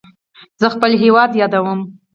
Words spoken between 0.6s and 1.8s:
زه خپل هیواد یادوم.